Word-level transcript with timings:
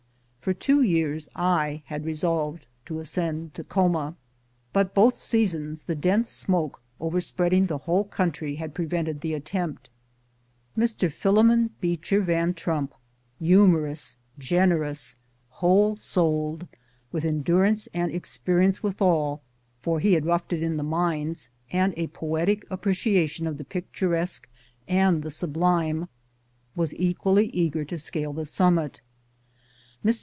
For 0.41 0.53
two 0.53 0.81
years 0.81 1.29
I 1.35 1.83
had 1.85 2.03
resolved 2.03 2.65
to 2.87 2.97
ascend 2.99 3.53
Takhoma, 3.53 4.15
but 4.73 4.95
both 4.95 5.15
seasons 5.15 5.83
the 5.83 5.93
dense 5.93 6.31
smoke 6.31 6.81
overspreading 6.99 7.67
the 7.67 7.77
whole 7.77 8.05
country 8.05 8.55
had 8.55 8.73
prevented 8.73 9.21
the 9.21 9.35
attempt. 9.35 9.91
Mr. 10.75 11.09
rhilo 11.11 11.45
mon 11.45 11.69
Beecher 11.79 12.21
Van 12.21 12.55
Trump, 12.55 12.95
humorous, 13.37 14.17
generous, 14.39 15.13
whole 15.49 15.95
souled, 15.95 16.67
with 17.11 17.23
endurance 17.23 17.87
and 17.93 18.11
experience 18.11 18.81
withal, 18.81 19.43
for 19.79 19.99
he 19.99 20.13
had 20.13 20.25
roughed 20.25 20.53
it 20.53 20.63
in 20.63 20.75
the 20.75 20.81
mines, 20.83 21.51
and 21.71 21.93
a 21.97 22.07
poetic 22.07 22.65
appreciation 22.71 23.45
of 23.45 23.59
the 23.59 23.63
picturesque 23.63 24.49
and 24.87 25.21
the 25.21 25.29
sublime, 25.29 26.09
was 26.75 26.95
equally 26.95 27.45
eager 27.49 27.85
to 27.85 27.95
scale 27.99 28.33
the 28.33 28.47
summit. 28.47 29.01
Mr. 29.01 29.01